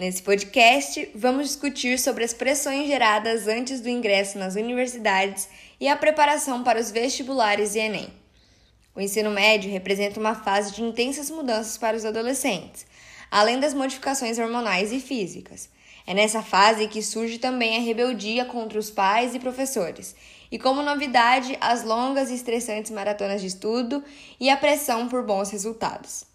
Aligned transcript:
Nesse 0.00 0.22
podcast, 0.22 1.10
vamos 1.14 1.48
discutir 1.48 1.98
sobre 1.98 2.24
as 2.24 2.32
pressões 2.32 2.86
geradas 2.86 3.46
antes 3.46 3.82
do 3.82 3.88
ingresso 3.90 4.38
nas 4.38 4.54
universidades 4.54 5.46
e 5.78 5.86
a 5.88 5.94
preparação 5.94 6.64
para 6.64 6.80
os 6.80 6.90
vestibulares 6.90 7.74
e 7.74 7.80
Enem. 7.80 8.08
O 8.96 9.00
ensino 9.02 9.30
médio 9.30 9.70
representa 9.70 10.18
uma 10.18 10.34
fase 10.34 10.72
de 10.72 10.82
intensas 10.82 11.28
mudanças 11.28 11.76
para 11.76 11.98
os 11.98 12.06
adolescentes, 12.06 12.86
além 13.30 13.60
das 13.60 13.74
modificações 13.74 14.38
hormonais 14.38 14.90
e 14.90 15.00
físicas. 15.00 15.68
É 16.06 16.14
nessa 16.14 16.42
fase 16.42 16.88
que 16.88 17.02
surge 17.02 17.36
também 17.36 17.76
a 17.76 17.80
rebeldia 17.80 18.46
contra 18.46 18.78
os 18.78 18.90
pais 18.90 19.34
e 19.34 19.38
professores, 19.38 20.16
e 20.50 20.58
como 20.58 20.80
novidade, 20.80 21.58
as 21.60 21.84
longas 21.84 22.30
e 22.30 22.34
estressantes 22.36 22.90
maratonas 22.90 23.42
de 23.42 23.48
estudo 23.48 24.02
e 24.40 24.48
a 24.48 24.56
pressão 24.56 25.10
por 25.10 25.22
bons 25.26 25.50
resultados. 25.50 26.29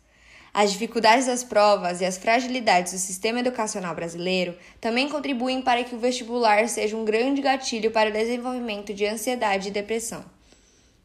As 0.58 0.72
dificuldades 0.72 1.26
das 1.26 1.44
provas 1.44 2.00
e 2.00 2.06
as 2.06 2.18
fragilidades 2.18 2.94
do 2.94 2.98
sistema 2.98 3.42
educacional 3.42 3.94
brasileiro 3.94 4.58
também 4.80 5.10
contribuem 5.10 5.62
para 5.62 5.84
que 5.84 5.94
o 5.94 6.00
vestibular 6.00 6.70
seja 6.70 6.96
um 6.96 7.04
grande 7.04 7.42
gatilho 7.42 7.92
para 7.92 8.10
o 8.10 8.14
desenvolvimento 8.14 8.94
de 8.94 9.06
ansiedade 9.06 9.68
e 9.68 9.72
depressão. 9.72 10.24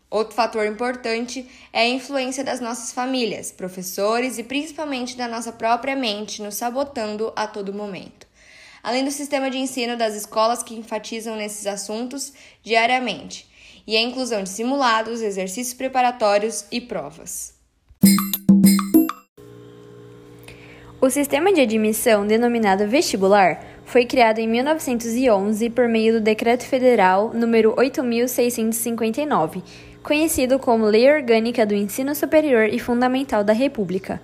Outro 0.09 0.37
fator 0.37 0.65
importante 0.67 1.51
é 1.73 1.81
a 1.81 1.89
influência 1.89 2.45
das 2.45 2.61
nossas 2.61 2.93
famílias, 2.93 3.51
professores 3.51 4.39
e 4.39 4.45
principalmente 4.45 5.17
da 5.17 5.27
nossa 5.27 5.51
própria 5.51 5.97
mente 5.97 6.41
nos 6.41 6.55
sabotando 6.55 7.33
a 7.35 7.49
todo 7.49 7.75
momento. 7.75 8.29
Além 8.85 9.05
do 9.05 9.11
sistema 9.11 9.51
de 9.51 9.59
ensino 9.59 9.97
das 9.97 10.15
escolas 10.15 10.63
que 10.63 10.77
enfatizam 10.77 11.35
nesses 11.35 11.67
assuntos 11.67 12.33
diariamente, 12.63 13.51
e 13.85 13.97
a 13.97 14.01
inclusão 14.01 14.45
de 14.45 14.49
simulados, 14.49 15.21
exercícios 15.21 15.75
preparatórios 15.75 16.67
e 16.71 16.81
provas. 16.81 17.59
O 21.03 21.09
sistema 21.09 21.51
de 21.51 21.63
admissão, 21.63 22.27
denominado 22.27 22.87
vestibular, 22.87 23.65
foi 23.87 24.05
criado 24.05 24.39
em 24.39 24.47
1911 24.47 25.71
por 25.71 25.89
meio 25.89 26.13
do 26.13 26.21
Decreto 26.21 26.67
Federal 26.67 27.33
número 27.33 27.73
8659, 27.75 29.63
conhecido 30.03 30.59
como 30.59 30.85
Lei 30.85 31.11
Orgânica 31.11 31.65
do 31.65 31.75
Ensino 31.75 32.15
Superior 32.15 32.69
e 32.69 32.79
Fundamental 32.79 33.43
da 33.43 33.55
República. 33.55 34.21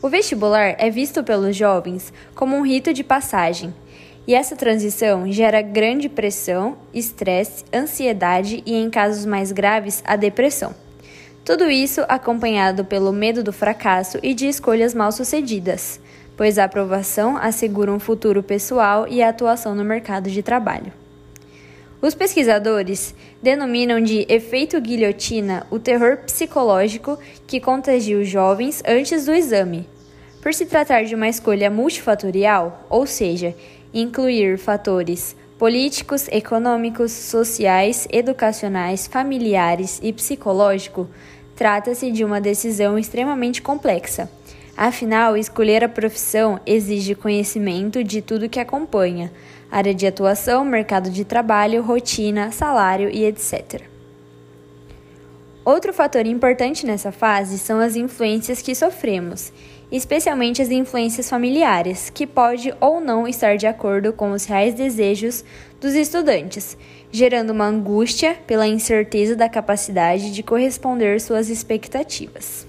O 0.00 0.08
vestibular 0.08 0.76
é 0.78 0.88
visto 0.88 1.24
pelos 1.24 1.56
jovens 1.56 2.12
como 2.32 2.54
um 2.54 2.64
rito 2.64 2.92
de 2.94 3.02
passagem, 3.02 3.74
e 4.24 4.36
essa 4.36 4.54
transição 4.54 5.28
gera 5.32 5.60
grande 5.60 6.08
pressão, 6.08 6.76
estresse, 6.94 7.64
ansiedade 7.74 8.62
e, 8.64 8.76
em 8.76 8.88
casos 8.88 9.26
mais 9.26 9.50
graves, 9.50 10.00
a 10.06 10.14
depressão. 10.14 10.72
Tudo 11.48 11.70
isso 11.70 12.04
acompanhado 12.10 12.84
pelo 12.84 13.10
medo 13.10 13.42
do 13.42 13.54
fracasso 13.54 14.18
e 14.22 14.34
de 14.34 14.46
escolhas 14.46 14.92
mal-sucedidas, 14.92 15.98
pois 16.36 16.58
a 16.58 16.64
aprovação 16.64 17.38
assegura 17.38 17.90
um 17.90 17.98
futuro 17.98 18.42
pessoal 18.42 19.08
e 19.08 19.22
a 19.22 19.30
atuação 19.30 19.74
no 19.74 19.82
mercado 19.82 20.28
de 20.28 20.42
trabalho. 20.42 20.92
Os 22.02 22.14
pesquisadores 22.14 23.14
denominam 23.42 23.98
de 23.98 24.26
efeito 24.28 24.78
guilhotina 24.78 25.66
o 25.70 25.78
terror 25.78 26.18
psicológico 26.18 27.18
que 27.46 27.60
contagia 27.60 28.18
os 28.18 28.28
jovens 28.28 28.82
antes 28.86 29.24
do 29.24 29.32
exame. 29.32 29.88
Por 30.42 30.52
se 30.52 30.66
tratar 30.66 31.04
de 31.04 31.14
uma 31.14 31.30
escolha 31.30 31.70
multifatorial, 31.70 32.86
ou 32.90 33.06
seja, 33.06 33.54
incluir 33.94 34.58
fatores 34.58 35.34
políticos, 35.58 36.28
econômicos, 36.28 37.12
sociais, 37.12 38.06
educacionais, 38.10 39.06
familiares 39.06 40.00
e 40.02 40.12
psicológico, 40.12 41.08
Trata-se 41.58 42.12
de 42.12 42.24
uma 42.24 42.40
decisão 42.40 42.96
extremamente 42.96 43.60
complexa. 43.60 44.30
Afinal, 44.76 45.36
escolher 45.36 45.82
a 45.82 45.88
profissão 45.88 46.60
exige 46.64 47.16
conhecimento 47.16 48.04
de 48.04 48.22
tudo 48.22 48.48
que 48.48 48.60
acompanha: 48.60 49.32
área 49.68 49.92
de 49.92 50.06
atuação, 50.06 50.64
mercado 50.64 51.10
de 51.10 51.24
trabalho, 51.24 51.82
rotina, 51.82 52.52
salário 52.52 53.10
e 53.10 53.24
etc. 53.24 53.82
Outro 55.64 55.92
fator 55.92 56.26
importante 56.26 56.86
nessa 56.86 57.10
fase 57.10 57.58
são 57.58 57.80
as 57.80 57.96
influências 57.96 58.62
que 58.62 58.72
sofremos, 58.72 59.52
especialmente 59.90 60.60
as 60.60 60.70
influências 60.70 61.28
familiares, 61.28 62.10
que 62.10 62.26
pode 62.26 62.74
ou 62.80 63.00
não 63.00 63.26
estar 63.26 63.56
de 63.56 63.66
acordo 63.66 64.12
com 64.12 64.32
os 64.32 64.44
reais 64.44 64.74
desejos 64.74 65.44
dos 65.80 65.94
estudantes, 65.94 66.76
gerando 67.10 67.50
uma 67.50 67.66
angústia 67.66 68.36
pela 68.46 68.66
incerteza 68.66 69.34
da 69.34 69.48
capacidade 69.48 70.32
de 70.32 70.42
corresponder 70.42 71.20
suas 71.20 71.48
expectativas. 71.48 72.66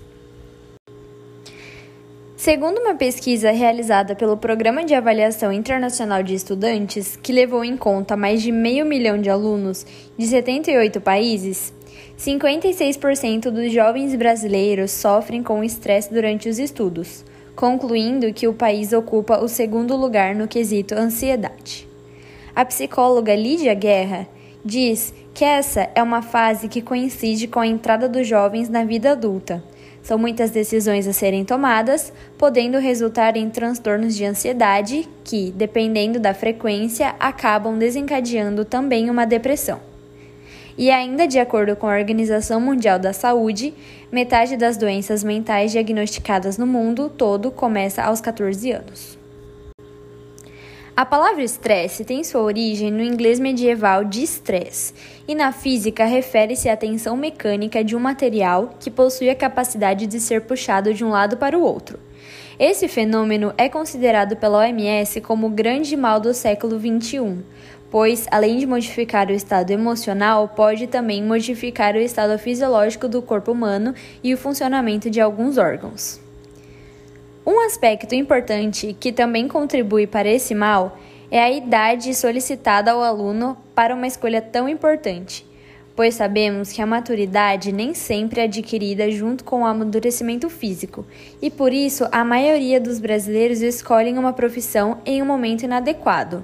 Segundo 2.39 2.79
uma 2.79 2.95
pesquisa 2.95 3.51
realizada 3.51 4.15
pelo 4.15 4.37
Programa 4.37 4.85
de 4.85 4.93
Avaliação 4.93 5.51
Internacional 5.51 6.23
de 6.23 6.35
Estudantes, 6.35 7.19
que 7.21 7.33
levou 7.33 7.65
em 7.65 7.75
conta 7.75 8.15
mais 8.15 8.41
de 8.41 8.49
meio 8.49 8.85
milhão 8.85 9.19
de 9.19 9.29
alunos 9.29 9.85
de 10.17 10.25
78 10.25 11.01
países, 11.01 11.73
56% 12.17 13.49
dos 13.49 13.71
jovens 13.71 14.15
brasileiros 14.15 14.91
sofrem 14.91 15.41
com 15.41 15.63
estresse 15.63 16.13
durante 16.13 16.49
os 16.49 16.59
estudos, 16.59 17.23
concluindo 17.55 18.33
que 18.33 18.47
o 18.47 18.53
país 18.53 18.93
ocupa 18.93 19.39
o 19.39 19.47
segundo 19.47 19.95
lugar 19.95 20.35
no 20.35 20.47
quesito 20.47 20.95
ansiedade. 20.95 21.87
A 22.55 22.65
psicóloga 22.65 23.35
Lídia 23.35 23.73
Guerra 23.73 24.27
diz 24.63 25.13
que 25.33 25.45
essa 25.45 25.89
é 25.95 26.03
uma 26.03 26.21
fase 26.21 26.67
que 26.67 26.81
coincide 26.81 27.47
com 27.47 27.59
a 27.59 27.67
entrada 27.67 28.09
dos 28.09 28.27
jovens 28.27 28.69
na 28.69 28.83
vida 28.83 29.11
adulta. 29.11 29.63
São 30.01 30.17
muitas 30.17 30.51
decisões 30.51 31.07
a 31.07 31.13
serem 31.13 31.45
tomadas, 31.45 32.11
podendo 32.37 32.77
resultar 32.77 33.35
em 33.37 33.49
transtornos 33.49 34.15
de 34.15 34.25
ansiedade 34.25 35.07
que, 35.23 35.51
dependendo 35.51 36.19
da 36.19 36.33
frequência, 36.33 37.15
acabam 37.19 37.77
desencadeando 37.77 38.65
também 38.65 39.09
uma 39.09 39.25
depressão. 39.25 39.88
E 40.79 40.89
ainda 40.89 41.27
de 41.27 41.37
acordo 41.37 41.75
com 41.75 41.87
a 41.87 41.97
Organização 41.97 42.61
Mundial 42.61 42.97
da 42.97 43.11
Saúde, 43.11 43.73
metade 44.09 44.55
das 44.55 44.77
doenças 44.77 45.25
mentais 45.25 45.73
diagnosticadas 45.73 46.57
no 46.57 46.65
mundo 46.65 47.09
todo 47.09 47.51
começa 47.51 48.01
aos 48.01 48.21
14 48.21 48.71
anos. 48.71 49.19
A 50.95 51.05
palavra 51.05 51.43
estresse 51.43 52.05
tem 52.05 52.23
sua 52.23 52.43
origem 52.43 52.91
no 52.91 53.03
inglês 53.03 53.41
medieval 53.41 54.05
de 54.05 54.23
stress, 54.23 54.93
e 55.27 55.35
na 55.35 55.51
física 55.51 56.05
refere-se 56.05 56.69
à 56.69 56.77
tensão 56.77 57.17
mecânica 57.17 57.83
de 57.83 57.93
um 57.93 57.99
material 57.99 58.69
que 58.79 58.89
possui 58.89 59.29
a 59.29 59.35
capacidade 59.35 60.07
de 60.07 60.21
ser 60.21 60.43
puxado 60.43 60.93
de 60.93 61.03
um 61.03 61.09
lado 61.09 61.35
para 61.35 61.57
o 61.57 61.61
outro. 61.61 61.99
Esse 62.57 62.89
fenômeno 62.89 63.53
é 63.57 63.69
considerado 63.69 64.35
pela 64.35 64.59
OMS 64.59 65.21
como 65.21 65.47
o 65.47 65.49
grande 65.49 65.95
mal 65.95 66.19
do 66.19 66.33
século 66.33 66.77
XXI, 66.77 67.37
pois, 67.91 68.27
além 68.31 68.57
de 68.57 68.65
modificar 68.65 69.29
o 69.29 69.33
estado 69.33 69.71
emocional, 69.71 70.47
pode 70.49 70.87
também 70.87 71.23
modificar 71.23 71.95
o 71.95 71.99
estado 71.99 72.37
fisiológico 72.37 73.07
do 73.07 73.21
corpo 73.21 73.51
humano 73.51 73.93
e 74.23 74.33
o 74.33 74.37
funcionamento 74.37 75.09
de 75.09 75.19
alguns 75.19 75.57
órgãos. 75.57 76.19
Um 77.45 77.65
aspecto 77.65 78.13
importante 78.13 78.95
que 78.99 79.11
também 79.11 79.47
contribui 79.47 80.05
para 80.05 80.29
esse 80.29 80.53
mal 80.53 80.97
é 81.31 81.41
a 81.41 81.51
idade 81.51 82.13
solicitada 82.13 82.91
ao 82.91 83.03
aluno 83.03 83.57
para 83.73 83.95
uma 83.95 84.07
escolha 84.07 84.41
tão 84.41 84.69
importante, 84.69 85.45
pois 85.95 86.15
sabemos 86.15 86.71
que 86.71 86.81
a 86.81 86.85
maturidade 86.85 87.71
nem 87.71 87.93
sempre 87.93 88.41
é 88.41 88.43
adquirida 88.43 89.09
junto 89.09 89.43
com 89.43 89.61
o 89.61 89.65
amadurecimento 89.65 90.49
físico, 90.49 91.05
e 91.41 91.49
por 91.49 91.73
isso 91.73 92.07
a 92.11 92.23
maioria 92.23 92.79
dos 92.79 92.99
brasileiros 92.99 93.61
escolhem 93.61 94.17
uma 94.17 94.33
profissão 94.33 94.99
em 95.05 95.21
um 95.21 95.25
momento 95.25 95.63
inadequado. 95.63 96.43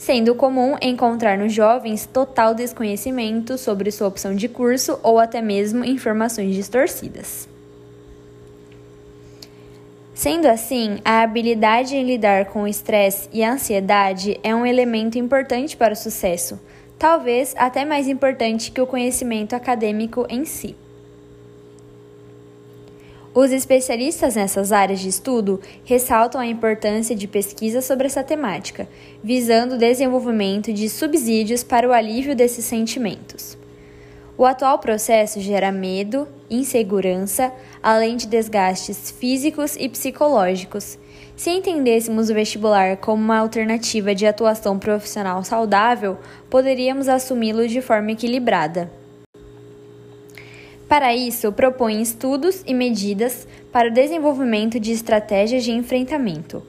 Sendo 0.00 0.34
comum 0.34 0.76
encontrar 0.80 1.36
nos 1.36 1.52
jovens 1.52 2.06
total 2.06 2.54
desconhecimento 2.54 3.58
sobre 3.58 3.90
sua 3.90 4.08
opção 4.08 4.34
de 4.34 4.48
curso 4.48 4.98
ou 5.02 5.18
até 5.18 5.42
mesmo 5.42 5.84
informações 5.84 6.54
distorcidas. 6.54 7.46
Sendo 10.14 10.46
assim, 10.46 11.00
a 11.04 11.20
habilidade 11.20 11.94
em 11.94 12.06
lidar 12.06 12.46
com 12.46 12.62
o 12.62 12.66
estresse 12.66 13.28
e 13.30 13.44
a 13.44 13.52
ansiedade 13.52 14.40
é 14.42 14.54
um 14.54 14.64
elemento 14.64 15.18
importante 15.18 15.76
para 15.76 15.92
o 15.92 15.96
sucesso, 15.96 16.58
talvez 16.98 17.54
até 17.58 17.84
mais 17.84 18.08
importante 18.08 18.70
que 18.70 18.80
o 18.80 18.86
conhecimento 18.86 19.52
acadêmico 19.52 20.26
em 20.30 20.46
si. 20.46 20.74
Os 23.32 23.52
especialistas 23.52 24.34
nessas 24.34 24.72
áreas 24.72 24.98
de 24.98 25.08
estudo 25.08 25.60
ressaltam 25.84 26.40
a 26.40 26.46
importância 26.46 27.14
de 27.14 27.28
pesquisa 27.28 27.80
sobre 27.80 28.08
essa 28.08 28.24
temática, 28.24 28.88
visando 29.22 29.76
o 29.76 29.78
desenvolvimento 29.78 30.72
de 30.72 30.88
subsídios 30.88 31.62
para 31.62 31.88
o 31.88 31.92
alívio 31.92 32.34
desses 32.34 32.64
sentimentos. 32.64 33.56
O 34.36 34.44
atual 34.44 34.80
processo 34.80 35.38
gera 35.40 35.70
medo, 35.70 36.26
insegurança, 36.50 37.52
além 37.80 38.16
de 38.16 38.26
desgastes 38.26 39.12
físicos 39.12 39.76
e 39.76 39.88
psicológicos. 39.88 40.98
Se 41.36 41.50
entendêssemos 41.50 42.30
o 42.30 42.34
vestibular 42.34 42.96
como 42.96 43.22
uma 43.22 43.38
alternativa 43.38 44.12
de 44.12 44.26
atuação 44.26 44.76
profissional 44.76 45.44
saudável, 45.44 46.18
poderíamos 46.48 47.06
assumi-lo 47.06 47.68
de 47.68 47.80
forma 47.80 48.10
equilibrada. 48.10 48.90
Para 50.90 51.14
isso, 51.14 51.52
propõe 51.52 52.02
estudos 52.02 52.64
e 52.66 52.74
medidas 52.74 53.46
para 53.70 53.88
o 53.88 53.92
desenvolvimento 53.92 54.80
de 54.80 54.90
estratégias 54.90 55.62
de 55.62 55.70
enfrentamento. 55.70 56.64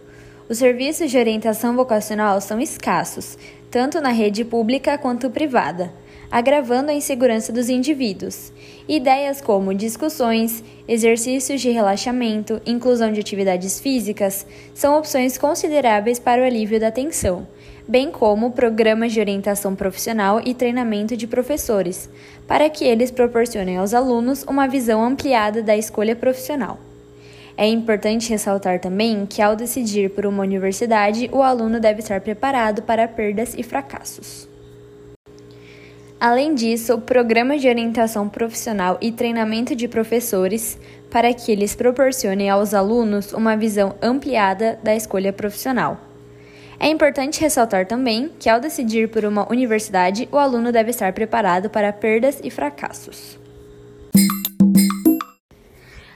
Os 0.47 0.59
serviços 0.59 1.09
de 1.09 1.17
orientação 1.17 1.75
vocacional 1.75 2.39
são 2.39 2.61
escassos, 2.61 3.35
tanto 3.71 3.99
na 3.99 4.09
rede 4.09 4.45
pública 4.45 4.95
quanto 4.95 5.31
privada, 5.31 5.91
agravando 6.29 6.91
a 6.91 6.93
insegurança 6.93 7.51
dos 7.51 7.67
indivíduos. 7.67 8.53
Ideias 8.87 9.41
como 9.41 9.73
discussões, 9.73 10.63
exercícios 10.87 11.59
de 11.59 11.71
relaxamento, 11.71 12.61
inclusão 12.63 13.11
de 13.11 13.19
atividades 13.19 13.79
físicas 13.79 14.45
são 14.75 14.99
opções 14.99 15.35
consideráveis 15.35 16.19
para 16.19 16.43
o 16.43 16.45
alívio 16.45 16.79
da 16.79 16.91
tensão, 16.91 17.47
bem 17.87 18.11
como 18.11 18.51
programas 18.51 19.11
de 19.11 19.19
orientação 19.19 19.75
profissional 19.75 20.41
e 20.43 20.53
treinamento 20.53 21.17
de 21.17 21.27
professores, 21.27 22.09
para 22.47 22.69
que 22.69 22.85
eles 22.85 23.11
proporcionem 23.11 23.77
aos 23.77 23.93
alunos 23.93 24.43
uma 24.43 24.67
visão 24.67 25.03
ampliada 25.03 25.61
da 25.61 25.75
escolha 25.75 26.15
profissional. 26.15 26.79
É 27.57 27.67
importante 27.67 28.29
ressaltar 28.29 28.79
também 28.79 29.25
que, 29.25 29.41
ao 29.41 29.55
decidir 29.55 30.09
por 30.09 30.25
uma 30.25 30.43
universidade, 30.43 31.29
o 31.31 31.41
aluno 31.41 31.79
deve 31.79 31.99
estar 31.99 32.21
preparado 32.21 32.81
para 32.81 33.07
perdas 33.07 33.53
e 33.57 33.63
fracassos. 33.63 34.47
Além 36.19 36.53
disso, 36.53 36.99
programas 36.99 37.61
de 37.61 37.67
orientação 37.67 38.29
profissional 38.29 38.97
e 39.01 39.11
treinamento 39.11 39.75
de 39.75 39.87
professores 39.87 40.77
para 41.09 41.33
que 41.33 41.51
eles 41.51 41.75
proporcionem 41.75 42.47
aos 42.47 42.75
alunos 42.75 43.33
uma 43.33 43.57
visão 43.57 43.95
ampliada 44.01 44.79
da 44.83 44.95
escolha 44.95 45.33
profissional. 45.33 46.10
É 46.83 46.87
importante 46.87 47.39
ressaltar 47.39 47.85
também 47.85 48.31
que, 48.39 48.49
ao 48.49 48.59
decidir 48.59 49.07
por 49.07 49.23
uma 49.23 49.47
universidade, 49.51 50.27
o 50.31 50.37
aluno 50.39 50.71
deve 50.71 50.89
estar 50.89 51.13
preparado 51.13 51.69
para 51.69 51.93
perdas 51.93 52.41
e 52.43 52.49
fracassos. 52.49 53.37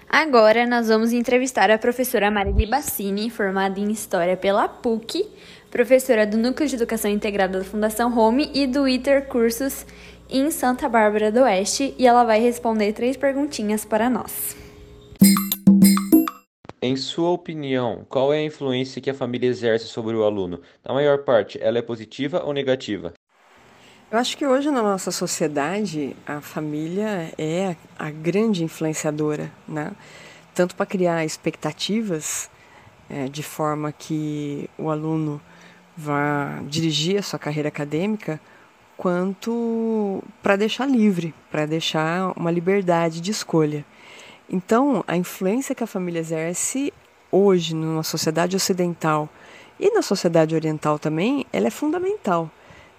Agora 0.10 0.66
nós 0.66 0.88
vamos 0.88 1.14
entrevistar 1.14 1.70
a 1.70 1.78
professora 1.78 2.32
Marili 2.32 2.66
Bassini, 2.66 3.30
formada 3.30 3.80
em 3.80 3.92
História 3.92 4.36
pela 4.36 4.68
PUC, 4.68 5.30
professora 5.70 6.26
do 6.26 6.36
Núcleo 6.36 6.68
de 6.68 6.74
Educação 6.74 7.12
Integrada 7.12 7.60
da 7.60 7.64
Fundação 7.64 8.18
Home 8.18 8.50
e 8.52 8.66
do 8.66 8.88
ITER 8.88 9.28
Cursos 9.28 9.86
em 10.28 10.50
Santa 10.50 10.90
Bárbara 10.90 11.32
do 11.32 11.42
Oeste, 11.42 11.94
e 11.96 12.08
ela 12.08 12.24
vai 12.24 12.40
responder 12.40 12.92
três 12.94 13.16
perguntinhas 13.16 13.86
para 13.86 14.10
nós. 14.10 14.56
Em 16.82 16.96
sua 16.96 17.30
opinião, 17.30 18.06
qual 18.10 18.34
é 18.34 18.38
a 18.38 18.44
influência 18.44 19.02
que 19.02 19.10
a 19.10 19.14
família 19.14 19.48
exerce 19.48 19.88
sobre 19.88 20.16
o 20.16 20.24
aluno? 20.24 20.62
Na 20.84 20.94
maior 20.94 21.24
parte, 21.24 21.58
ela 21.62 21.80
é 21.80 21.82
positiva 21.82 22.44
ou 22.44 22.54
negativa? 22.54 23.14
Eu 24.12 24.20
acho 24.20 24.38
que 24.38 24.46
hoje 24.46 24.70
na 24.70 24.84
nossa 24.84 25.10
sociedade 25.12 26.16
a 26.28 26.42
família 26.42 27.34
é 27.38 27.76
a 27.98 28.12
grande 28.12 28.64
influenciadora, 28.64 29.52
né? 29.68 29.94
Tanto 30.54 30.76
para 30.76 30.86
criar 30.86 31.26
expectativas 31.26 32.50
é, 33.10 33.28
de 33.28 33.42
forma 33.42 33.92
que 33.92 34.70
o 34.78 34.90
aluno 34.90 35.42
vá 35.98 36.62
dirigir 36.68 37.18
a 37.18 37.24
sua 37.24 37.40
carreira 37.40 37.70
acadêmica, 37.70 38.40
quanto 38.96 40.24
para 40.44 40.56
deixar 40.56 40.86
livre, 40.86 41.34
para 41.50 41.66
deixar 41.66 42.32
uma 42.38 42.52
liberdade 42.52 43.20
de 43.20 43.32
escolha. 43.32 43.86
Então, 44.50 45.04
a 45.08 45.18
influência 45.18 45.74
que 45.74 45.84
a 45.84 45.88
família 45.88 46.20
exerce 46.20 46.94
hoje 47.32 47.76
numa 47.76 48.04
sociedade 48.04 48.56
ocidental 48.56 49.28
e 49.80 49.92
na 49.92 50.02
sociedade 50.02 50.56
oriental 50.56 50.98
também, 50.98 51.46
ela 51.52 51.68
é 51.68 51.72
fundamental 51.72 52.50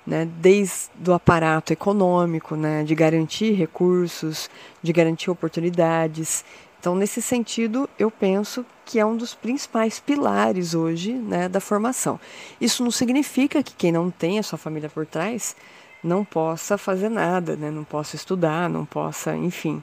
né, 0.07 0.29
desde 0.39 0.91
o 1.07 1.13
aparato 1.13 1.73
econômico, 1.73 2.55
né, 2.55 2.85
de 2.85 2.95
garantir 2.95 3.53
recursos, 3.53 4.49
de 4.83 4.93
garantir 4.93 5.31
oportunidades. 5.31 6.45
Então, 6.79 6.95
nesse 6.95 7.21
sentido, 7.21 7.91
eu 7.99 8.11
penso 8.11 8.65
que 8.85 9.01
é 9.01 9.05
um 9.05 9.17
dos 9.17 9.35
principais 9.35 9.99
pilares 9.99 10.75
hoje 10.75 11.13
né, 11.13 11.49
da 11.49 11.59
formação. 11.59 12.21
Isso 12.61 12.85
não 12.85 12.91
significa 12.91 13.63
que 13.63 13.75
quem 13.75 13.91
não 13.91 14.11
tem 14.11 14.39
a 14.39 14.43
sua 14.43 14.59
família 14.59 14.89
por 14.89 15.05
trás 15.05 15.57
não 16.05 16.25
possa 16.25 16.79
fazer 16.79 17.09
nada, 17.09 17.57
né, 17.57 17.71
não 17.71 17.83
possa 17.83 18.15
estudar, 18.15 18.71
não 18.71 18.85
possa, 18.85 19.37
enfim, 19.37 19.83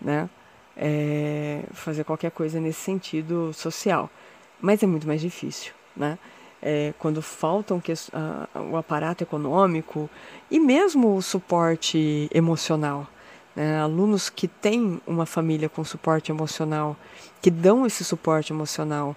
né, 0.00 0.28
é, 0.80 1.62
fazer 1.72 2.02
qualquer 2.02 2.30
coisa 2.30 2.58
nesse 2.58 2.80
sentido 2.80 3.52
social. 3.52 4.10
Mas 4.60 4.82
é 4.82 4.86
muito 4.86 5.06
mais 5.06 5.20
difícil. 5.20 5.72
Né? 5.96 6.18
é, 6.62 6.92
quando 6.98 7.22
faltam 7.22 7.80
que, 7.80 7.92
o 8.70 8.76
aparato 8.76 9.22
econômico 9.22 10.10
e 10.50 10.58
mesmo 10.58 11.16
o 11.16 11.22
suporte 11.22 12.28
emocional. 12.32 13.06
Né? 13.56 13.80
Alunos 13.80 14.28
que 14.28 14.46
têm 14.46 15.00
uma 15.06 15.26
família 15.26 15.68
com 15.68 15.84
suporte 15.84 16.30
emocional, 16.30 16.96
que 17.40 17.50
dão 17.50 17.86
esse 17.86 18.04
suporte 18.04 18.52
emocional 18.52 19.16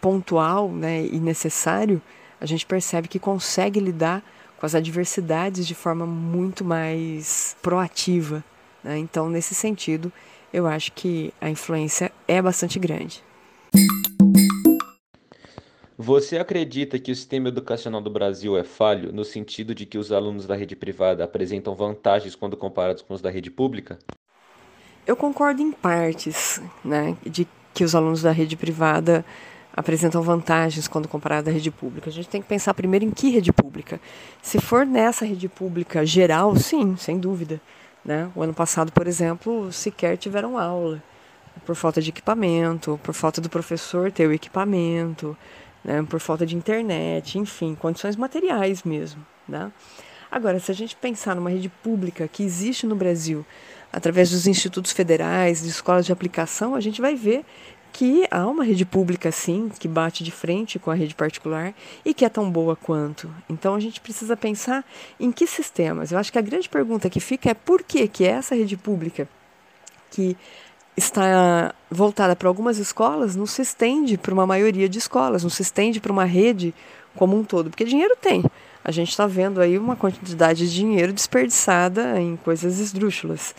pontual 0.00 0.70
né, 0.70 1.04
e 1.04 1.20
necessário, 1.20 2.02
a 2.40 2.46
gente 2.46 2.66
percebe 2.66 3.08
que 3.08 3.18
consegue 3.18 3.78
lidar 3.78 4.22
com 4.58 4.66
as 4.66 4.74
adversidades 4.74 5.66
de 5.66 5.74
forma 5.74 6.04
muito 6.04 6.64
mais 6.64 7.56
proativa. 7.62 8.42
Né? 8.82 8.98
Então, 8.98 9.28
nesse 9.28 9.54
sentido, 9.54 10.12
eu 10.52 10.66
acho 10.66 10.92
que 10.92 11.32
a 11.40 11.48
influência 11.50 12.12
é 12.26 12.40
bastante 12.40 12.78
grande. 12.78 13.22
Você 15.96 16.38
acredita 16.38 16.98
que 16.98 17.10
o 17.10 17.14
sistema 17.14 17.48
educacional 17.48 18.00
do 18.00 18.08
Brasil 18.08 18.56
é 18.56 18.62
falho, 18.62 19.12
no 19.12 19.24
sentido 19.24 19.74
de 19.74 19.84
que 19.84 19.98
os 19.98 20.12
alunos 20.12 20.46
da 20.46 20.54
rede 20.54 20.76
privada 20.76 21.24
apresentam 21.24 21.74
vantagens 21.74 22.36
quando 22.36 22.56
comparados 22.56 23.02
com 23.02 23.14
os 23.14 23.20
da 23.20 23.30
rede 23.30 23.50
pública? 23.50 23.98
Eu 25.04 25.16
concordo 25.16 25.60
em 25.60 25.72
partes, 25.72 26.62
né, 26.84 27.16
de 27.24 27.48
que 27.74 27.82
os 27.82 27.94
alunos 27.94 28.22
da 28.22 28.30
rede 28.30 28.56
privada 28.56 29.24
apresentam 29.74 30.22
vantagens 30.22 30.86
quando 30.86 31.08
comparado 31.08 31.50
à 31.50 31.52
rede 31.52 31.70
pública. 31.70 32.10
A 32.10 32.12
gente 32.12 32.28
tem 32.28 32.42
que 32.42 32.48
pensar 32.48 32.74
primeiro 32.74 33.04
em 33.04 33.10
que 33.10 33.30
rede 33.30 33.52
pública. 33.52 34.00
Se 34.42 34.60
for 34.60 34.86
nessa 34.86 35.24
rede 35.24 35.48
pública 35.48 36.04
geral, 36.06 36.54
sim, 36.56 36.96
sem 36.96 37.18
dúvida. 37.18 37.60
Né? 38.08 38.30
O 38.34 38.42
ano 38.42 38.54
passado, 38.54 38.90
por 38.90 39.06
exemplo, 39.06 39.70
sequer 39.70 40.16
tiveram 40.16 40.56
aula, 40.56 41.02
por 41.66 41.76
falta 41.76 42.00
de 42.00 42.08
equipamento, 42.08 42.98
por 43.02 43.12
falta 43.12 43.38
do 43.38 43.50
professor 43.50 44.10
ter 44.10 44.26
o 44.26 44.32
equipamento, 44.32 45.36
né, 45.84 46.02
por 46.08 46.18
falta 46.18 46.46
de 46.46 46.56
internet, 46.56 47.38
enfim, 47.38 47.74
condições 47.74 48.16
materiais 48.16 48.82
mesmo. 48.82 49.22
Né? 49.46 49.70
Agora, 50.30 50.58
se 50.58 50.70
a 50.70 50.74
gente 50.74 50.96
pensar 50.96 51.36
numa 51.36 51.50
rede 51.50 51.68
pública 51.68 52.26
que 52.26 52.42
existe 52.42 52.86
no 52.86 52.96
Brasil, 52.96 53.44
através 53.92 54.30
dos 54.30 54.46
institutos 54.46 54.90
federais, 54.92 55.60
de 55.60 55.68
escolas 55.68 56.06
de 56.06 56.12
aplicação, 56.12 56.74
a 56.74 56.80
gente 56.80 57.02
vai 57.02 57.14
ver 57.14 57.44
que 57.92 58.26
há 58.30 58.46
uma 58.46 58.64
rede 58.64 58.84
pública, 58.84 59.32
sim, 59.32 59.70
que 59.78 59.88
bate 59.88 60.22
de 60.22 60.30
frente 60.30 60.78
com 60.78 60.90
a 60.90 60.94
rede 60.94 61.14
particular 61.14 61.74
e 62.04 62.14
que 62.14 62.24
é 62.24 62.28
tão 62.28 62.50
boa 62.50 62.76
quanto. 62.76 63.30
Então 63.48 63.74
a 63.74 63.80
gente 63.80 64.00
precisa 64.00 64.36
pensar 64.36 64.84
em 65.18 65.32
que 65.32 65.46
sistemas. 65.46 66.12
Eu 66.12 66.18
acho 66.18 66.32
que 66.32 66.38
a 66.38 66.42
grande 66.42 66.68
pergunta 66.68 67.10
que 67.10 67.20
fica 67.20 67.50
é 67.50 67.54
por 67.54 67.82
que, 67.82 68.06
que 68.08 68.24
essa 68.24 68.54
rede 68.54 68.76
pública, 68.76 69.28
que 70.10 70.36
está 70.96 71.74
voltada 71.90 72.34
para 72.34 72.48
algumas 72.48 72.78
escolas 72.78 73.36
não 73.36 73.46
se 73.46 73.62
estende 73.62 74.18
para 74.18 74.34
uma 74.34 74.46
maioria 74.46 74.88
de 74.88 74.98
escolas, 74.98 75.42
não 75.42 75.50
se 75.50 75.62
estende 75.62 76.00
para 76.00 76.12
uma 76.12 76.24
rede 76.24 76.74
como 77.14 77.38
um 77.38 77.44
todo, 77.44 77.70
porque 77.70 77.84
dinheiro 77.84 78.16
tem. 78.20 78.44
A 78.84 78.90
gente 78.90 79.10
está 79.10 79.26
vendo 79.26 79.60
aí 79.60 79.78
uma 79.78 79.96
quantidade 79.96 80.68
de 80.68 80.74
dinheiro 80.74 81.12
desperdiçada 81.12 82.20
em 82.20 82.36
coisas 82.36 82.78
esdrúxulas, 82.78 83.54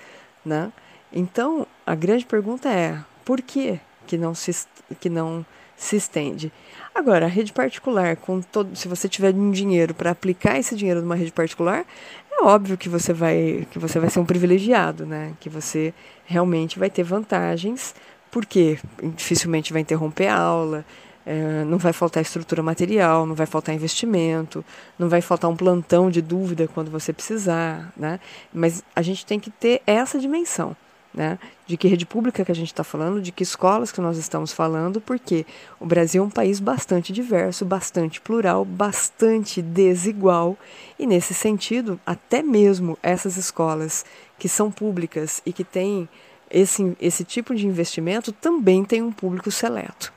né? 0.45 0.71
Então, 1.11 1.65
a 1.85 1.95
grande 1.95 2.25
pergunta 2.25 2.69
é, 2.69 2.99
por 3.25 3.41
que 3.41 3.79
que 4.09 4.17
não 4.17 4.33
se, 4.33 4.65
que 4.99 5.07
não 5.07 5.45
se 5.77 5.95
estende? 5.95 6.51
Agora, 6.95 7.27
a 7.27 7.29
rede 7.29 7.53
particular, 7.53 8.15
com 8.17 8.41
todo, 8.41 8.75
se 8.75 8.87
você 8.87 9.07
tiver 9.07 9.33
um 9.35 9.51
dinheiro 9.51 9.93
para 9.93 10.09
aplicar 10.09 10.57
esse 10.57 10.75
dinheiro 10.75 10.99
numa 10.99 11.15
rede 11.15 11.31
particular, 11.31 11.85
é 12.31 12.43
óbvio 12.43 12.75
que 12.75 12.89
você 12.89 13.13
vai 13.13 13.67
que 13.69 13.77
você 13.77 13.99
vai 13.99 14.09
ser 14.09 14.19
um 14.19 14.25
privilegiado, 14.25 15.05
né? 15.05 15.33
Que 15.39 15.47
você 15.47 15.93
realmente 16.25 16.79
vai 16.79 16.89
ter 16.89 17.03
vantagens, 17.03 17.93
porque 18.31 18.79
dificilmente 19.15 19.71
vai 19.71 19.83
interromper 19.83 20.27
a 20.27 20.37
aula, 20.39 20.83
é, 21.23 21.63
não 21.65 21.77
vai 21.77 21.93
faltar 21.93 22.23
estrutura 22.23 22.63
material, 22.63 23.27
não 23.27 23.35
vai 23.35 23.45
faltar 23.45 23.75
investimento, 23.75 24.65
não 24.97 25.07
vai 25.07 25.21
faltar 25.21 25.51
um 25.51 25.55
plantão 25.55 26.09
de 26.09 26.21
dúvida 26.21 26.67
quando 26.67 26.89
você 26.89 27.13
precisar, 27.13 27.93
né? 27.95 28.19
Mas 28.51 28.83
a 28.95 29.03
gente 29.03 29.23
tem 29.23 29.39
que 29.39 29.51
ter 29.51 29.83
essa 29.85 30.17
dimensão 30.17 30.75
né? 31.13 31.39
De 31.65 31.75
que 31.77 31.87
rede 31.87 32.05
pública 32.05 32.45
que 32.45 32.51
a 32.51 32.55
gente 32.55 32.67
está 32.67 32.83
falando, 32.83 33.21
de 33.21 33.31
que 33.31 33.43
escolas 33.43 33.91
que 33.91 34.01
nós 34.01 34.17
estamos 34.17 34.51
falando, 34.51 35.01
porque 35.01 35.45
o 35.79 35.85
Brasil 35.85 36.23
é 36.23 36.25
um 36.25 36.29
país 36.29 36.59
bastante 36.59 37.11
diverso, 37.11 37.65
bastante 37.65 38.21
plural, 38.21 38.63
bastante 38.63 39.61
desigual, 39.61 40.57
e 40.97 41.05
nesse 41.05 41.33
sentido, 41.33 41.99
até 42.05 42.41
mesmo 42.41 42.97
essas 43.01 43.37
escolas 43.37 44.05
que 44.37 44.47
são 44.47 44.71
públicas 44.71 45.41
e 45.45 45.51
que 45.51 45.63
têm 45.63 46.07
esse, 46.49 46.95
esse 46.99 47.23
tipo 47.23 47.53
de 47.55 47.67
investimento 47.67 48.31
também 48.31 48.83
tem 48.83 49.01
um 49.01 49.11
público 49.11 49.51
seleto. 49.51 50.11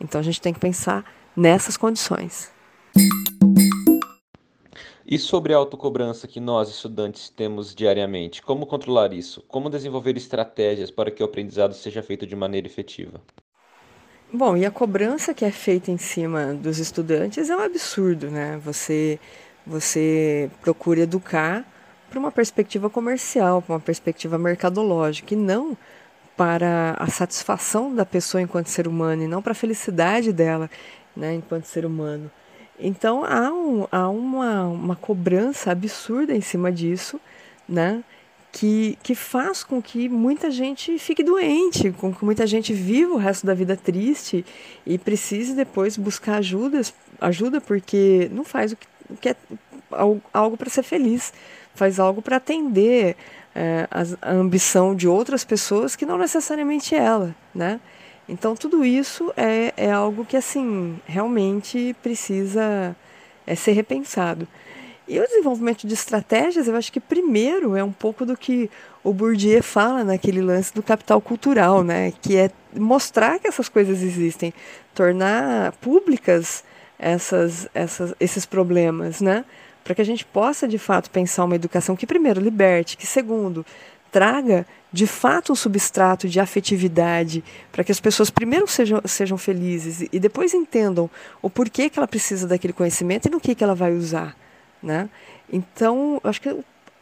Então 0.00 0.20
a 0.20 0.24
gente 0.24 0.40
tem 0.40 0.52
que 0.52 0.60
pensar 0.60 1.04
nessas 1.36 1.76
condições. 1.76 2.50
E 5.08 5.20
sobre 5.20 5.54
a 5.54 5.56
autocobrança 5.56 6.26
que 6.26 6.40
nós, 6.40 6.68
estudantes, 6.68 7.28
temos 7.28 7.72
diariamente, 7.72 8.42
como 8.42 8.66
controlar 8.66 9.12
isso? 9.12 9.40
Como 9.46 9.70
desenvolver 9.70 10.16
estratégias 10.16 10.90
para 10.90 11.12
que 11.12 11.22
o 11.22 11.26
aprendizado 11.26 11.74
seja 11.74 12.02
feito 12.02 12.26
de 12.26 12.34
maneira 12.34 12.66
efetiva? 12.66 13.20
Bom, 14.32 14.56
e 14.56 14.66
a 14.66 14.70
cobrança 14.70 15.32
que 15.32 15.44
é 15.44 15.52
feita 15.52 15.92
em 15.92 15.96
cima 15.96 16.52
dos 16.54 16.80
estudantes 16.80 17.48
é 17.48 17.56
um 17.56 17.60
absurdo, 17.60 18.28
né? 18.28 18.60
Você, 18.64 19.20
você 19.64 20.50
procura 20.60 20.98
educar 21.02 21.64
para 22.10 22.18
uma 22.18 22.32
perspectiva 22.32 22.90
comercial, 22.90 23.62
para 23.62 23.74
uma 23.74 23.80
perspectiva 23.80 24.36
mercadológica, 24.36 25.34
e 25.34 25.36
não 25.36 25.78
para 26.36 26.96
a 26.98 27.06
satisfação 27.06 27.94
da 27.94 28.04
pessoa 28.04 28.42
enquanto 28.42 28.66
ser 28.66 28.88
humano, 28.88 29.22
e 29.22 29.28
não 29.28 29.40
para 29.40 29.52
a 29.52 29.54
felicidade 29.54 30.32
dela 30.32 30.68
né, 31.16 31.32
enquanto 31.32 31.66
ser 31.66 31.86
humano. 31.86 32.28
Então 32.78 33.24
há, 33.24 33.52
um, 33.52 33.86
há 33.90 34.08
uma, 34.08 34.64
uma 34.64 34.96
cobrança 34.96 35.70
absurda 35.70 36.34
em 36.34 36.40
cima 36.40 36.70
disso, 36.70 37.20
né? 37.68 38.02
Que, 38.52 38.98
que 39.02 39.14
faz 39.14 39.62
com 39.62 39.82
que 39.82 40.08
muita 40.08 40.50
gente 40.50 40.98
fique 40.98 41.22
doente, 41.22 41.92
com 41.92 42.14
que 42.14 42.24
muita 42.24 42.46
gente 42.46 42.72
viva 42.72 43.12
o 43.12 43.18
resto 43.18 43.46
da 43.46 43.52
vida 43.52 43.76
triste 43.76 44.46
e 44.86 44.96
precise 44.96 45.54
depois 45.54 45.96
buscar 45.98 46.36
ajudas, 46.36 46.94
ajuda 47.20 47.60
porque 47.60 48.30
não 48.32 48.44
faz 48.44 48.72
o 48.72 48.76
que, 48.76 48.86
o 49.10 49.16
que 49.16 49.28
é 49.28 49.36
algo 50.32 50.56
para 50.56 50.70
ser 50.70 50.82
feliz, 50.82 51.34
faz 51.74 52.00
algo 52.00 52.22
para 52.22 52.36
atender 52.36 53.14
é, 53.54 53.86
a, 53.90 54.30
a 54.30 54.32
ambição 54.32 54.94
de 54.94 55.06
outras 55.06 55.44
pessoas 55.44 55.94
que 55.94 56.06
não 56.06 56.16
necessariamente 56.16 56.94
ela, 56.94 57.34
né? 57.54 57.78
Então 58.28 58.56
tudo 58.56 58.84
isso 58.84 59.32
é, 59.36 59.72
é 59.76 59.90
algo 59.90 60.24
que 60.24 60.36
assim 60.36 60.98
realmente 61.06 61.94
precisa 62.02 62.96
é, 63.46 63.54
ser 63.54 63.72
repensado. 63.72 64.46
E 65.08 65.20
o 65.20 65.26
desenvolvimento 65.26 65.86
de 65.86 65.94
estratégias, 65.94 66.66
eu 66.66 66.74
acho 66.74 66.92
que 66.92 66.98
primeiro 66.98 67.76
é 67.76 67.84
um 67.84 67.92
pouco 67.92 68.26
do 68.26 68.36
que 68.36 68.68
o 69.04 69.12
Bourdieu 69.12 69.62
fala 69.62 70.02
naquele 70.02 70.40
lance 70.40 70.74
do 70.74 70.82
capital 70.82 71.20
cultural, 71.20 71.84
né? 71.84 72.12
que 72.20 72.36
é 72.36 72.50
mostrar 72.74 73.38
que 73.38 73.46
essas 73.46 73.68
coisas 73.68 74.02
existem, 74.02 74.52
tornar 74.92 75.70
públicas 75.80 76.64
essas, 76.98 77.68
essas, 77.72 78.14
esses 78.18 78.44
problemas, 78.44 79.20
né? 79.20 79.44
para 79.84 79.94
que 79.94 80.02
a 80.02 80.04
gente 80.04 80.24
possa 80.24 80.66
de 80.66 80.78
fato 80.78 81.08
pensar 81.08 81.44
uma 81.44 81.54
educação 81.54 81.94
que 81.94 82.04
primeiro 82.04 82.40
liberte, 82.40 82.96
que 82.96 83.06
segundo 83.06 83.64
traga 84.10 84.66
de 84.92 85.06
fato 85.06 85.52
um 85.52 85.54
substrato 85.54 86.28
de 86.28 86.40
afetividade, 86.40 87.44
para 87.70 87.84
que 87.84 87.92
as 87.92 88.00
pessoas 88.00 88.30
primeiro 88.30 88.66
sejam, 88.66 89.00
sejam 89.04 89.36
felizes 89.36 90.08
e 90.10 90.18
depois 90.18 90.54
entendam 90.54 91.10
o 91.42 91.50
porquê 91.50 91.90
que 91.90 91.98
ela 91.98 92.08
precisa 92.08 92.46
daquele 92.46 92.72
conhecimento 92.72 93.26
e 93.26 93.30
no 93.30 93.40
que, 93.40 93.54
que 93.54 93.62
ela 93.62 93.74
vai 93.74 93.92
usar. 93.92 94.36
Né? 94.82 95.08
Então, 95.52 96.20
acho 96.24 96.40
que 96.40 96.48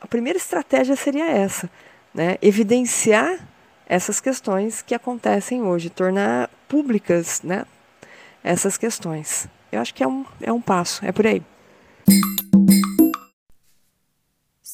a 0.01 0.07
primeira 0.07 0.39
estratégia 0.39 0.97
seria 0.97 1.31
essa, 1.31 1.71
né? 2.13 2.37
evidenciar 2.43 3.39
essas 3.87 4.21
questões 4.21 4.83
que 4.83 4.95
acontecem 4.95 5.63
hoje, 5.63 5.91
tornar 5.91 6.51
públicas 6.67 7.43
né, 7.43 7.65
essas 8.43 8.77
questões. 8.77 9.47
Eu 9.71 9.81
acho 9.81 9.95
que 9.95 10.03
é 10.03 10.09
um, 10.09 10.25
é 10.41 10.53
um 10.53 10.61
passo, 10.61 11.05
é 11.05 11.13
por 11.13 11.27
aí. 11.27 11.43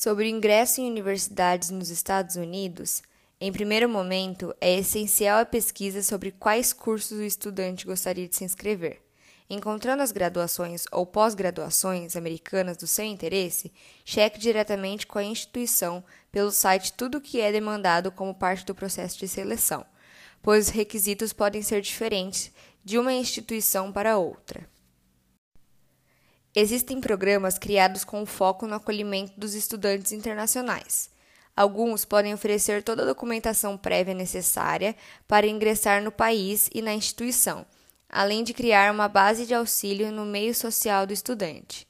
Sobre 0.02 0.24
o 0.24 0.28
ingresso 0.28 0.80
em 0.80 0.90
universidades 0.90 1.68
nos 1.68 1.90
Estados 1.90 2.36
Unidos, 2.36 3.02
em 3.38 3.52
primeiro 3.52 3.86
momento, 3.86 4.54
é 4.58 4.78
essencial 4.78 5.40
a 5.40 5.44
pesquisa 5.44 6.02
sobre 6.02 6.30
quais 6.30 6.72
cursos 6.72 7.18
o 7.18 7.22
estudante 7.22 7.84
gostaria 7.84 8.26
de 8.26 8.34
se 8.34 8.42
inscrever. 8.42 9.02
Encontrando 9.50 10.02
as 10.02 10.10
graduações 10.10 10.86
ou 10.90 11.04
pós-graduações 11.04 12.16
americanas 12.16 12.78
do 12.78 12.86
seu 12.86 13.04
interesse, 13.04 13.70
cheque 14.02 14.38
diretamente 14.38 15.06
com 15.06 15.18
a 15.18 15.22
instituição 15.22 16.02
pelo 16.32 16.50
site 16.50 16.94
tudo 16.94 17.18
o 17.18 17.20
que 17.20 17.38
é 17.38 17.52
demandado 17.52 18.10
como 18.10 18.34
parte 18.34 18.64
do 18.64 18.74
processo 18.74 19.18
de 19.18 19.28
seleção, 19.28 19.84
pois 20.40 20.68
os 20.68 20.72
requisitos 20.72 21.34
podem 21.34 21.60
ser 21.60 21.82
diferentes 21.82 22.50
de 22.82 22.98
uma 22.98 23.12
instituição 23.12 23.92
para 23.92 24.16
outra. 24.16 24.66
Existem 26.54 27.00
programas 27.00 27.58
criados 27.58 28.02
com 28.02 28.26
foco 28.26 28.66
no 28.66 28.74
acolhimento 28.74 29.38
dos 29.38 29.54
estudantes 29.54 30.10
internacionais. 30.10 31.08
Alguns 31.56 32.04
podem 32.04 32.34
oferecer 32.34 32.82
toda 32.82 33.02
a 33.02 33.06
documentação 33.06 33.76
prévia 33.76 34.14
necessária 34.14 34.96
para 35.28 35.46
ingressar 35.46 36.02
no 36.02 36.10
país 36.10 36.68
e 36.74 36.82
na 36.82 36.92
instituição, 36.92 37.64
além 38.08 38.42
de 38.42 38.52
criar 38.52 38.92
uma 38.92 39.06
base 39.06 39.46
de 39.46 39.54
auxílio 39.54 40.10
no 40.10 40.24
meio 40.24 40.52
social 40.52 41.06
do 41.06 41.12
estudante. 41.12 41.86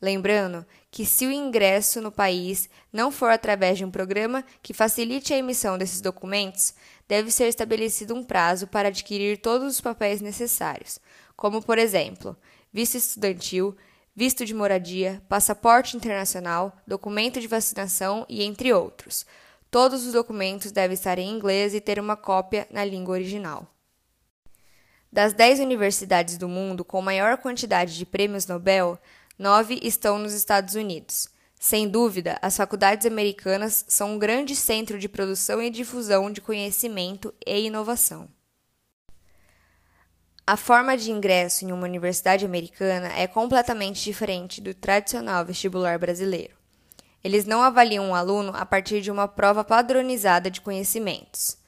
Lembrando 0.00 0.64
que, 0.90 1.04
se 1.04 1.26
o 1.26 1.32
ingresso 1.32 2.00
no 2.00 2.12
país 2.12 2.70
não 2.90 3.10
for 3.10 3.30
através 3.30 3.76
de 3.76 3.84
um 3.84 3.90
programa 3.90 4.42
que 4.62 4.72
facilite 4.72 5.34
a 5.34 5.38
emissão 5.38 5.76
desses 5.76 6.00
documentos, 6.00 6.72
deve 7.06 7.30
ser 7.30 7.48
estabelecido 7.48 8.14
um 8.14 8.22
prazo 8.22 8.68
para 8.68 8.88
adquirir 8.88 9.38
todos 9.38 9.74
os 9.74 9.80
papéis 9.80 10.22
necessários, 10.22 10.98
como, 11.36 11.60
por 11.60 11.76
exemplo, 11.76 12.36
visto 12.72 12.96
estudantil, 12.96 13.76
visto 14.18 14.44
de 14.44 14.52
moradia, 14.52 15.22
passaporte 15.28 15.96
internacional, 15.96 16.76
documento 16.84 17.40
de 17.40 17.46
vacinação 17.46 18.26
e 18.28 18.42
entre 18.42 18.72
outros. 18.72 19.24
Todos 19.70 20.04
os 20.04 20.12
documentos 20.12 20.72
devem 20.72 20.94
estar 20.94 21.20
em 21.20 21.30
inglês 21.30 21.72
e 21.72 21.80
ter 21.80 22.00
uma 22.00 22.16
cópia 22.16 22.66
na 22.68 22.84
língua 22.84 23.14
original. 23.14 23.72
Das 25.12 25.32
10 25.32 25.60
universidades 25.60 26.36
do 26.36 26.48
mundo 26.48 26.84
com 26.84 27.00
maior 27.00 27.38
quantidade 27.38 27.96
de 27.96 28.04
prêmios 28.04 28.44
Nobel, 28.48 28.98
nove 29.38 29.78
estão 29.84 30.18
nos 30.18 30.32
Estados 30.32 30.74
Unidos. 30.74 31.28
Sem 31.60 31.88
dúvida, 31.88 32.40
as 32.42 32.56
faculdades 32.56 33.06
americanas 33.06 33.84
são 33.86 34.14
um 34.14 34.18
grande 34.18 34.56
centro 34.56 34.98
de 34.98 35.08
produção 35.08 35.62
e 35.62 35.70
difusão 35.70 36.28
de 36.28 36.40
conhecimento 36.40 37.32
e 37.46 37.66
inovação. 37.66 38.28
A 40.48 40.56
forma 40.56 40.96
de 40.96 41.12
ingresso 41.12 41.66
em 41.66 41.72
uma 41.72 41.84
universidade 41.84 42.42
americana 42.42 43.12
é 43.14 43.26
completamente 43.26 44.02
diferente 44.02 44.62
do 44.62 44.72
tradicional 44.72 45.44
vestibular 45.44 45.98
brasileiro. 45.98 46.54
Eles 47.22 47.44
não 47.44 47.60
avaliam 47.60 48.06
um 48.06 48.14
aluno 48.14 48.52
a 48.56 48.64
partir 48.64 49.02
de 49.02 49.10
uma 49.10 49.28
prova 49.28 49.62
padronizada 49.62 50.50
de 50.50 50.62
conhecimentos. 50.62 51.58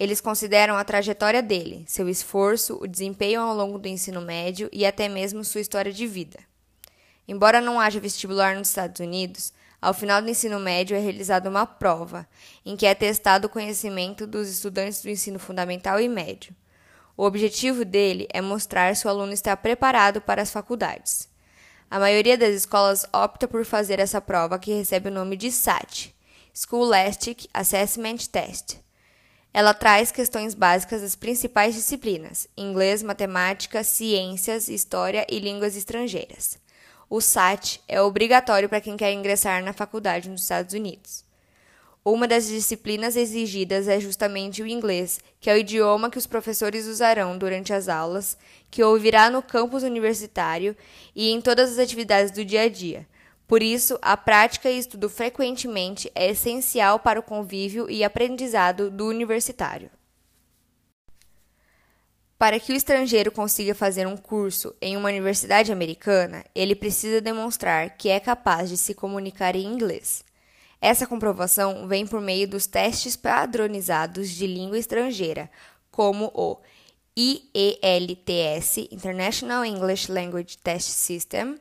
Eles 0.00 0.22
consideram 0.22 0.74
a 0.74 0.84
trajetória 0.84 1.42
dele, 1.42 1.84
seu 1.86 2.08
esforço, 2.08 2.78
o 2.80 2.88
desempenho 2.88 3.42
ao 3.42 3.54
longo 3.54 3.78
do 3.78 3.88
ensino 3.88 4.22
médio 4.22 4.70
e 4.72 4.86
até 4.86 5.06
mesmo 5.06 5.44
sua 5.44 5.60
história 5.60 5.92
de 5.92 6.06
vida. 6.06 6.38
Embora 7.28 7.60
não 7.60 7.78
haja 7.78 8.00
vestibular 8.00 8.56
nos 8.56 8.68
Estados 8.68 9.00
Unidos, 9.00 9.52
ao 9.82 9.92
final 9.92 10.22
do 10.22 10.30
ensino 10.30 10.58
médio 10.58 10.96
é 10.96 10.98
realizada 10.98 11.50
uma 11.50 11.66
prova, 11.66 12.26
em 12.64 12.74
que 12.74 12.86
é 12.86 12.94
testado 12.94 13.48
o 13.48 13.50
conhecimento 13.50 14.26
dos 14.26 14.48
estudantes 14.48 15.02
do 15.02 15.10
ensino 15.10 15.38
fundamental 15.38 16.00
e 16.00 16.08
médio. 16.08 16.56
O 17.16 17.24
objetivo 17.24 17.84
dele 17.84 18.26
é 18.32 18.40
mostrar 18.40 18.94
se 18.96 19.06
o 19.06 19.10
aluno 19.10 19.32
está 19.32 19.56
preparado 19.56 20.20
para 20.20 20.42
as 20.42 20.50
faculdades. 20.50 21.28
A 21.90 21.98
maioria 21.98 22.36
das 22.36 22.54
escolas 22.54 23.06
opta 23.12 23.46
por 23.46 23.64
fazer 23.64 24.00
essa 24.00 24.20
prova 24.20 24.58
que 24.58 24.74
recebe 24.74 25.08
o 25.08 25.12
nome 25.12 25.36
de 25.36 25.52
SAT 25.52 26.12
Scholastic 26.52 27.48
Assessment 27.52 28.28
Test. 28.30 28.76
Ela 29.52 29.74
traz 29.74 30.10
questões 30.10 30.54
básicas 30.54 31.02
das 31.02 31.16
principais 31.16 31.74
disciplinas: 31.74 32.48
inglês, 32.56 33.02
matemática, 33.02 33.84
ciências, 33.84 34.68
história 34.68 35.26
e 35.28 35.38
línguas 35.38 35.76
estrangeiras. 35.76 36.58
O 37.08 37.20
SAT 37.20 37.80
é 37.86 38.00
obrigatório 38.00 38.68
para 38.68 38.80
quem 38.80 38.96
quer 38.96 39.12
ingressar 39.12 39.62
na 39.62 39.72
faculdade 39.72 40.28
nos 40.28 40.42
Estados 40.42 40.74
Unidos. 40.74 41.23
Uma 42.04 42.28
das 42.28 42.46
disciplinas 42.46 43.16
exigidas 43.16 43.88
é 43.88 43.98
justamente 43.98 44.62
o 44.62 44.66
inglês, 44.66 45.20
que 45.40 45.48
é 45.48 45.54
o 45.54 45.56
idioma 45.56 46.10
que 46.10 46.18
os 46.18 46.26
professores 46.26 46.86
usarão 46.86 47.38
durante 47.38 47.72
as 47.72 47.88
aulas, 47.88 48.36
que 48.70 48.84
ouvirá 48.84 49.30
no 49.30 49.40
campus 49.40 49.82
universitário 49.82 50.76
e 51.16 51.30
em 51.30 51.40
todas 51.40 51.72
as 51.72 51.78
atividades 51.78 52.30
do 52.30 52.44
dia 52.44 52.62
a 52.62 52.68
dia. 52.68 53.08
Por 53.48 53.62
isso, 53.62 53.98
a 54.02 54.18
prática 54.18 54.70
e 54.70 54.78
estudo 54.78 55.08
frequentemente 55.08 56.12
é 56.14 56.28
essencial 56.28 56.98
para 56.98 57.18
o 57.18 57.22
convívio 57.22 57.88
e 57.88 58.04
aprendizado 58.04 58.90
do 58.90 59.06
universitário. 59.06 59.90
Para 62.38 62.60
que 62.60 62.70
o 62.70 62.76
estrangeiro 62.76 63.32
consiga 63.32 63.74
fazer 63.74 64.06
um 64.06 64.16
curso 64.16 64.74
em 64.78 64.94
uma 64.94 65.08
universidade 65.08 65.72
americana, 65.72 66.44
ele 66.54 66.74
precisa 66.74 67.22
demonstrar 67.22 67.96
que 67.96 68.10
é 68.10 68.20
capaz 68.20 68.68
de 68.68 68.76
se 68.76 68.92
comunicar 68.92 69.56
em 69.56 69.64
inglês. 69.64 70.22
Essa 70.84 71.06
comprovação 71.06 71.88
vem 71.88 72.06
por 72.06 72.20
meio 72.20 72.46
dos 72.46 72.66
testes 72.66 73.16
padronizados 73.16 74.28
de 74.28 74.46
língua 74.46 74.78
estrangeira, 74.78 75.50
como 75.90 76.30
o 76.34 76.58
IELTS 77.16 78.76
International 78.92 79.64
English 79.64 80.12
Language 80.12 80.58
Test 80.58 80.90
System 80.90 81.58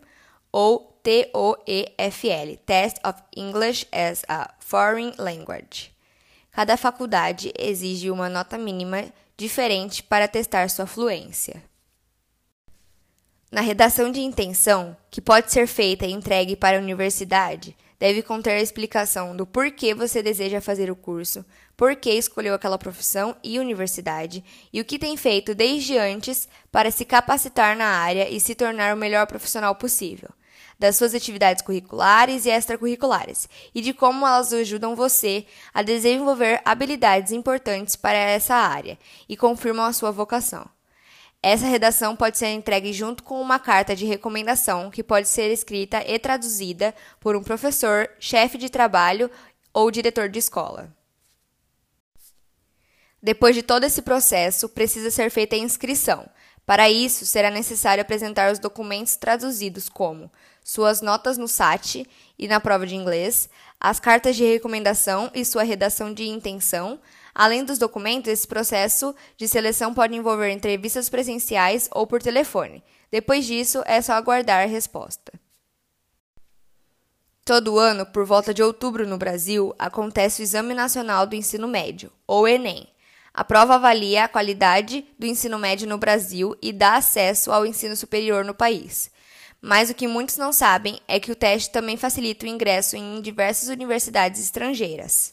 ou 0.51 0.99
TOEFL 1.01 2.57
Test 2.65 2.97
of 3.07 3.23
English 3.33 3.87
as 3.93 4.25
a 4.27 4.53
Foreign 4.59 5.13
Language. 5.17 5.93
Cada 6.51 6.75
faculdade 6.75 7.53
exige 7.57 8.11
uma 8.11 8.27
nota 8.27 8.57
mínima 8.57 9.05
diferente 9.37 10.03
para 10.03 10.27
testar 10.27 10.69
sua 10.69 10.85
fluência. 10.85 11.63
Na 13.49 13.61
redação 13.61 14.11
de 14.11 14.19
intenção, 14.19 14.97
que 15.09 15.21
pode 15.21 15.49
ser 15.49 15.65
feita 15.65 16.05
e 16.05 16.11
entregue 16.11 16.57
para 16.57 16.77
a 16.77 16.81
universidade, 16.81 17.73
deve 18.03 18.21
conter 18.21 18.57
a 18.57 18.61
explicação 18.61 19.33
do 19.33 19.47
porquê 19.47 19.93
você 19.93 20.21
deseja 20.21 20.59
fazer 20.59 20.91
o 20.91 20.95
curso, 20.95 21.45
por 21.77 21.95
que 21.95 22.11
escolheu 22.11 22.53
aquela 22.53 22.77
profissão 22.77 23.33
e 23.41 23.57
universidade 23.57 24.43
e 24.73 24.81
o 24.81 24.83
que 24.83 24.99
tem 24.99 25.15
feito 25.15 25.55
desde 25.55 25.97
antes 25.97 26.49
para 26.69 26.91
se 26.91 27.05
capacitar 27.05 27.77
na 27.77 27.85
área 27.85 28.29
e 28.29 28.41
se 28.41 28.55
tornar 28.55 28.93
o 28.93 28.97
melhor 28.97 29.25
profissional 29.25 29.73
possível, 29.75 30.27
das 30.77 30.97
suas 30.97 31.15
atividades 31.15 31.63
curriculares 31.63 32.45
e 32.45 32.49
extracurriculares 32.49 33.47
e 33.73 33.79
de 33.79 33.93
como 33.93 34.27
elas 34.27 34.51
ajudam 34.51 34.97
você 34.97 35.45
a 35.73 35.81
desenvolver 35.81 36.59
habilidades 36.65 37.31
importantes 37.31 37.95
para 37.95 38.17
essa 38.17 38.53
área 38.53 38.99
e 39.29 39.37
confirmam 39.37 39.85
a 39.85 39.93
sua 39.93 40.11
vocação. 40.11 40.69
Essa 41.45 41.65
redação 41.65 42.15
pode 42.15 42.37
ser 42.37 42.47
entregue 42.53 42.93
junto 42.93 43.21
com 43.21 43.41
uma 43.41 43.59
carta 43.59 43.93
de 43.93 44.05
recomendação 44.05 44.89
que 44.89 45.03
pode 45.03 45.27
ser 45.27 45.51
escrita 45.51 46.01
e 46.07 46.17
traduzida 46.17 46.95
por 47.19 47.35
um 47.35 47.43
professor, 47.43 48.09
chefe 48.17 48.57
de 48.57 48.69
trabalho 48.69 49.29
ou 49.73 49.91
diretor 49.91 50.29
de 50.29 50.39
escola. 50.39 50.89
Depois 53.21 53.55
de 53.55 53.61
todo 53.61 53.83
esse 53.83 54.01
processo, 54.01 54.69
precisa 54.69 55.11
ser 55.11 55.29
feita 55.29 55.57
a 55.57 55.59
inscrição. 55.59 56.29
Para 56.65 56.89
isso, 56.89 57.25
será 57.25 57.49
necessário 57.49 58.01
apresentar 58.01 58.49
os 58.49 58.57
documentos 58.57 59.17
traduzidos, 59.17 59.89
como 59.89 60.31
suas 60.63 61.01
notas 61.01 61.37
no 61.37 61.49
SAT 61.49 62.05
e 62.39 62.47
na 62.47 62.61
prova 62.61 62.87
de 62.87 62.95
inglês, 62.95 63.49
as 63.77 63.99
cartas 63.99 64.37
de 64.37 64.45
recomendação 64.45 65.29
e 65.33 65.43
sua 65.43 65.63
redação 65.63 66.13
de 66.13 66.23
intenção, 66.23 67.01
Além 67.33 67.63
dos 67.63 67.79
documentos, 67.79 68.31
esse 68.31 68.47
processo 68.47 69.15
de 69.37 69.47
seleção 69.47 69.93
pode 69.93 70.15
envolver 70.15 70.51
entrevistas 70.51 71.09
presenciais 71.09 71.89
ou 71.91 72.05
por 72.05 72.21
telefone. 72.21 72.83
Depois 73.11 73.45
disso, 73.45 73.81
é 73.85 74.01
só 74.01 74.13
aguardar 74.13 74.63
a 74.63 74.67
resposta. 74.67 75.33
Todo 77.45 77.77
ano, 77.77 78.05
por 78.05 78.25
volta 78.25 78.53
de 78.53 78.63
outubro 78.63 79.05
no 79.05 79.17
Brasil, 79.17 79.75
acontece 79.77 80.41
o 80.41 80.43
Exame 80.43 80.73
Nacional 80.73 81.27
do 81.27 81.35
Ensino 81.35 81.67
Médio, 81.67 82.11
ou 82.25 82.47
Enem. 82.47 82.87
A 83.33 83.43
prova 83.43 83.75
avalia 83.75 84.23
a 84.23 84.27
qualidade 84.29 85.03
do 85.17 85.25
ensino 85.25 85.57
médio 85.57 85.87
no 85.87 85.97
Brasil 85.97 86.55
e 86.61 86.71
dá 86.71 86.95
acesso 86.95 87.51
ao 87.51 87.65
ensino 87.65 87.95
superior 87.95 88.45
no 88.45 88.53
país. 88.53 89.11
Mas 89.59 89.89
o 89.89 89.93
que 89.93 90.07
muitos 90.07 90.37
não 90.37 90.53
sabem 90.53 91.01
é 91.07 91.19
que 91.19 91.31
o 91.31 91.35
teste 91.35 91.71
também 91.71 91.97
facilita 91.97 92.45
o 92.45 92.49
ingresso 92.49 92.95
em 92.95 93.21
diversas 93.21 93.69
universidades 93.69 94.39
estrangeiras. 94.39 95.32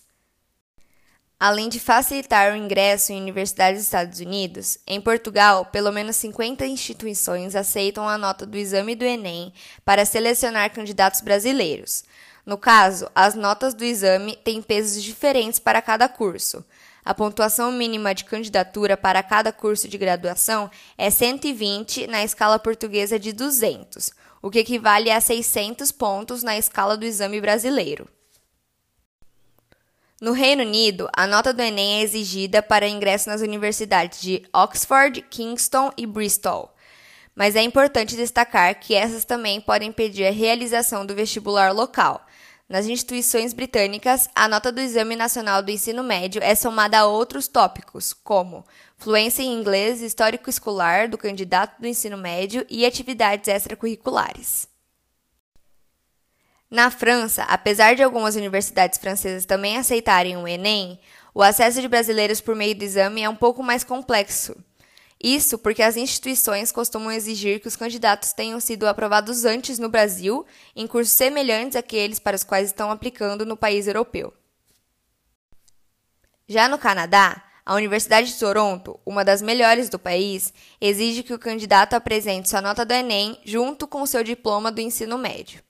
Além 1.43 1.71
de 1.71 1.81
facilitar 1.81 2.53
o 2.53 2.57
ingresso 2.57 3.13
em 3.13 3.19
universidades 3.19 3.79
dos 3.81 3.87
Estados 3.87 4.21
Unidos, 4.21 4.77
em 4.87 5.01
Portugal, 5.01 5.65
pelo 5.65 5.91
menos 5.91 6.17
50 6.17 6.67
instituições 6.67 7.57
aceitam 7.57 8.07
a 8.07 8.19
nota 8.19 8.45
do 8.45 8.59
exame 8.59 8.95
do 8.95 9.07
Enem 9.07 9.51
para 9.83 10.05
selecionar 10.05 10.71
candidatos 10.71 11.23
brasileiros. 11.23 12.05
No 12.45 12.59
caso, 12.59 13.09
as 13.15 13.35
notas 13.35 13.73
do 13.73 13.83
exame 13.83 14.37
têm 14.37 14.61
pesos 14.61 15.03
diferentes 15.03 15.59
para 15.59 15.81
cada 15.81 16.11
curso. 16.11 16.63
A 17.03 17.15
pontuação 17.15 17.73
mínima 17.73 18.15
de 18.15 18.25
candidatura 18.27 18.95
para 18.95 19.23
cada 19.23 19.51
curso 19.51 19.89
de 19.89 19.97
graduação 19.97 20.71
é 20.99 21.09
120 21.09 22.07
na 22.07 22.23
escala 22.23 22.59
portuguesa 22.59 23.19
de 23.19 23.33
200, 23.33 24.11
o 24.43 24.51
que 24.51 24.59
equivale 24.59 25.11
a 25.11 25.19
600 25.19 25.91
pontos 25.91 26.43
na 26.43 26.59
escala 26.59 26.99
do 26.99 27.07
exame 27.07 27.41
brasileiro. 27.41 28.07
No 30.21 30.33
Reino 30.33 30.62
Unido, 30.62 31.09
a 31.15 31.27
nota 31.27 31.50
do 31.50 31.62
Enem 31.62 32.00
é 32.00 32.03
exigida 32.03 32.62
para 32.62 32.87
ingresso 32.87 33.31
nas 33.31 33.41
universidades 33.41 34.21
de 34.21 34.43
Oxford, 34.53 35.23
Kingston 35.23 35.91
e 35.97 36.07
Bristol. 36.07 36.75
Mas 37.35 37.57
é 37.57 37.62
importante 37.62 38.17
destacar 38.17 38.79
que 38.79 38.95
essas 38.95 39.25
também 39.25 39.62
podem 39.62 39.91
pedir 39.91 40.27
a 40.27 40.31
realização 40.31 41.07
do 41.07 41.15
vestibular 41.15 41.73
local. 41.73 42.27
Nas 42.69 42.85
instituições 42.85 43.55
britânicas, 43.55 44.29
a 44.35 44.47
nota 44.47 44.71
do 44.71 44.83
Exame 44.83 45.17
Nacional 45.17 45.62
do 45.62 45.71
Ensino 45.71 46.05
Médio 46.05 46.43
é 46.43 46.55
somada 46.55 46.99
a 46.99 47.07
outros 47.07 47.49
tópicos, 47.49 48.12
como 48.12 48.67
fluência 48.99 49.43
em 49.43 49.59
inglês, 49.59 50.03
histórico 50.03 50.50
escolar 50.50 51.09
do 51.09 51.17
candidato 51.17 51.81
do 51.81 51.87
ensino 51.87 52.19
médio 52.19 52.67
e 52.69 52.85
atividades 52.85 53.49
extracurriculares. 53.49 54.70
Na 56.71 56.89
França, 56.89 57.43
apesar 57.45 57.97
de 57.97 58.02
algumas 58.02 58.37
universidades 58.37 58.97
francesas 58.97 59.45
também 59.45 59.76
aceitarem 59.76 60.37
o 60.37 60.47
Enem, 60.47 61.00
o 61.35 61.43
acesso 61.43 61.80
de 61.80 61.89
brasileiros 61.89 62.41
por 62.41 62.54
meio 62.54 62.76
do 62.76 62.85
exame 62.85 63.25
é 63.25 63.28
um 63.28 63.35
pouco 63.35 63.61
mais 63.61 63.83
complexo. 63.83 64.56
Isso 65.21 65.59
porque 65.59 65.83
as 65.83 65.97
instituições 65.97 66.71
costumam 66.71 67.11
exigir 67.11 67.61
que 67.61 67.67
os 67.67 67.75
candidatos 67.75 68.33
tenham 68.33 68.61
sido 68.61 68.87
aprovados 68.87 69.45
antes 69.45 69.80
no 69.80 69.89
Brasil, 69.89 70.47
em 70.76 70.87
cursos 70.87 71.13
semelhantes 71.13 71.75
àqueles 71.75 72.21
para 72.21 72.37
os 72.37 72.45
quais 72.45 72.69
estão 72.69 72.89
aplicando 72.89 73.45
no 73.45 73.56
país 73.56 73.89
europeu. 73.89 74.33
Já 76.49 76.69
no 76.69 76.78
Canadá, 76.78 77.43
a 77.67 77.75
Universidade 77.75 78.28
de 78.28 78.39
Toronto, 78.39 78.99
uma 79.04 79.25
das 79.25 79.43
melhores 79.43 79.89
do 79.89 79.99
país, 79.99 80.54
exige 80.80 81.25
que 81.25 81.35
o 81.35 81.39
candidato 81.39 81.95
apresente 81.95 82.49
sua 82.49 82.63
nota 82.63 82.85
do 82.85 82.95
Enem 82.95 83.41
junto 83.45 83.89
com 83.89 84.06
seu 84.06 84.23
diploma 84.23 84.71
do 84.71 84.80
ensino 84.80 85.19
médio. 85.19 85.63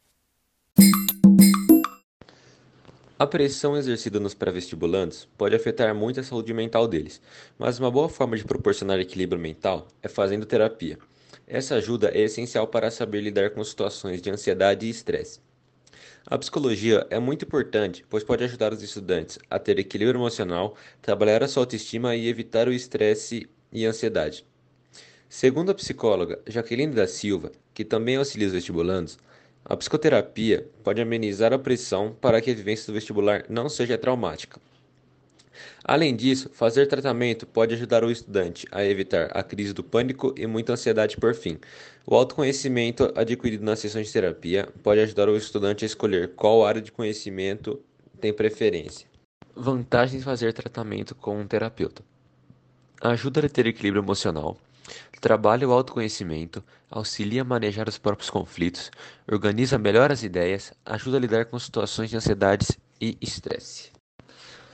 A 3.21 3.27
pressão 3.27 3.77
exercida 3.77 4.19
nos 4.19 4.33
pré-vestibulantes 4.33 5.29
pode 5.37 5.55
afetar 5.55 5.95
muito 5.95 6.19
a 6.19 6.23
saúde 6.23 6.55
mental 6.55 6.89
deles, 6.89 7.21
mas 7.59 7.79
uma 7.79 7.91
boa 7.91 8.09
forma 8.09 8.35
de 8.35 8.45
proporcionar 8.45 8.99
equilíbrio 8.99 9.39
mental 9.39 9.87
é 10.03 10.09
fazendo 10.09 10.47
terapia. 10.47 10.99
Essa 11.47 11.75
ajuda 11.75 12.09
é 12.15 12.23
essencial 12.23 12.67
para 12.67 12.91
saber 12.91 13.21
lidar 13.21 13.51
com 13.51 13.63
situações 13.63 14.23
de 14.23 14.31
ansiedade 14.31 14.87
e 14.87 14.89
estresse. 14.89 15.39
A 16.25 16.39
psicologia 16.39 17.07
é 17.11 17.19
muito 17.19 17.45
importante, 17.45 18.07
pois 18.09 18.25
pode 18.25 18.43
ajudar 18.43 18.73
os 18.73 18.83
estudantes 18.83 19.39
a 19.51 19.59
ter 19.59 19.79
equilíbrio 19.79 20.17
emocional, 20.17 20.75
trabalhar 21.03 21.43
a 21.43 21.49
sua 21.49 21.65
autoestima 21.65 22.17
e 22.17 22.27
evitar 22.27 22.69
o 22.69 22.73
estresse 22.73 23.51
e 23.71 23.85
ansiedade. 23.85 24.47
Segundo 25.29 25.69
a 25.69 25.75
psicóloga 25.75 26.41
Jaqueline 26.47 26.95
da 26.95 27.07
Silva, 27.07 27.53
que 27.75 27.85
também 27.85 28.17
auxilia 28.17 28.47
os 28.47 28.55
vestibulandos, 28.55 29.19
a 29.65 29.77
psicoterapia 29.77 30.67
pode 30.83 31.01
amenizar 31.01 31.53
a 31.53 31.59
pressão 31.59 32.17
para 32.21 32.41
que 32.41 32.51
a 32.51 32.55
vivência 32.55 32.87
do 32.87 32.95
vestibular 32.95 33.45
não 33.49 33.69
seja 33.69 33.99
traumática. 33.99 34.61
Além 35.85 36.15
disso, 36.15 36.51
fazer 36.53 36.87
tratamento 36.87 37.47
pode 37.47 37.75
ajudar 37.75 38.05
o 38.05 38.11
estudante 38.11 38.67
a 38.71 38.85
evitar 38.85 39.31
a 39.33 39.43
crise 39.43 39.73
do 39.73 39.83
pânico 39.83 40.35
e 40.37 40.47
muita 40.47 40.73
ansiedade 40.73 41.17
por 41.17 41.35
fim. 41.35 41.59
O 42.07 42.15
autoconhecimento 42.15 43.13
adquirido 43.15 43.65
nas 43.65 43.79
sessões 43.79 44.07
de 44.07 44.13
terapia 44.13 44.69
pode 44.83 45.01
ajudar 45.01 45.29
o 45.29 45.37
estudante 45.37 45.85
a 45.85 45.87
escolher 45.87 46.31
qual 46.35 46.65
área 46.65 46.81
de 46.81 46.93
conhecimento 46.93 47.81
tem 48.21 48.33
preferência. 48.33 49.07
Vantagens 49.55 50.21
de 50.21 50.25
fazer 50.25 50.53
tratamento 50.53 51.15
com 51.15 51.39
um 51.39 51.47
terapeuta: 51.47 52.03
ajuda 53.01 53.45
a 53.45 53.49
ter 53.49 53.67
equilíbrio 53.67 54.03
emocional 54.03 54.57
Trabalha 55.21 55.69
o 55.69 55.73
autoconhecimento, 55.73 56.65
auxilia 56.91 57.43
a 57.43 57.45
manejar 57.45 57.89
os 57.89 57.99
próprios 57.99 58.31
conflitos, 58.31 58.91
organiza 59.31 59.77
melhor 59.77 60.11
as 60.11 60.23
ideias, 60.23 60.73
ajuda 60.85 61.19
a 61.19 61.21
lidar 61.21 61.45
com 61.45 61.59
situações 61.59 62.09
de 62.09 62.17
ansiedades 62.17 62.79
e 62.99 63.19
estresse. 63.21 63.91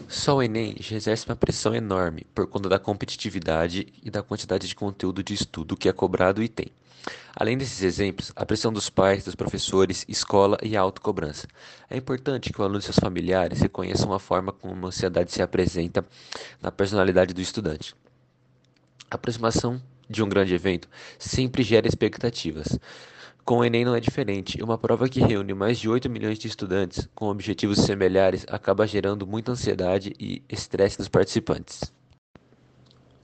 Só 0.08 0.36
o 0.36 0.42
Enem 0.42 0.76
já 0.78 0.94
exerce 0.94 1.26
uma 1.26 1.34
pressão 1.34 1.74
enorme 1.74 2.26
por 2.32 2.46
conta 2.46 2.68
da 2.68 2.78
competitividade 2.78 3.92
e 4.02 4.08
da 4.08 4.22
quantidade 4.22 4.68
de 4.68 4.74
conteúdo 4.74 5.22
de 5.22 5.34
estudo 5.34 5.76
que 5.76 5.88
é 5.88 5.92
cobrado 5.92 6.40
e 6.42 6.48
tem. 6.48 6.68
Além 7.34 7.58
desses 7.58 7.82
exemplos, 7.82 8.32
a 8.36 8.46
pressão 8.46 8.72
dos 8.72 8.88
pais, 8.88 9.24
dos 9.24 9.34
professores, 9.34 10.04
escola 10.08 10.58
e 10.62 10.76
a 10.76 10.80
autocobrança. 10.80 11.46
É 11.90 11.96
importante 11.96 12.52
que 12.52 12.60
o 12.60 12.64
aluno 12.64 12.78
e 12.78 12.82
seus 12.82 12.98
familiares 12.98 13.60
reconheçam 13.60 14.12
a 14.12 14.18
forma 14.18 14.52
como 14.52 14.86
a 14.86 14.88
ansiedade 14.88 15.32
se 15.32 15.42
apresenta 15.42 16.04
na 16.62 16.70
personalidade 16.70 17.34
do 17.34 17.40
estudante. 17.40 17.94
A 19.10 19.16
aproximação 19.16 19.80
de 20.08 20.22
um 20.22 20.28
grande 20.28 20.54
evento 20.54 20.88
sempre 21.18 21.62
gera 21.62 21.86
expectativas. 21.86 22.78
Com 23.44 23.58
o 23.58 23.64
Enem 23.64 23.84
não 23.84 23.94
é 23.94 24.00
diferente. 24.00 24.60
Uma 24.60 24.76
prova 24.76 25.08
que 25.08 25.20
reúne 25.20 25.54
mais 25.54 25.78
de 25.78 25.88
8 25.88 26.10
milhões 26.10 26.38
de 26.38 26.48
estudantes 26.48 27.08
com 27.14 27.28
objetivos 27.28 27.78
semelhantes 27.78 28.44
acaba 28.48 28.86
gerando 28.86 29.24
muita 29.24 29.52
ansiedade 29.52 30.12
e 30.18 30.42
estresse 30.48 30.98
nos 30.98 31.08
participantes. 31.08 31.92